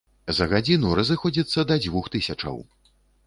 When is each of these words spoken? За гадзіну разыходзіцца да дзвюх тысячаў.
За 0.35 0.45
гадзіну 0.53 0.93
разыходзіцца 0.99 1.67
да 1.71 1.75
дзвюх 1.83 2.09
тысячаў. 2.17 2.57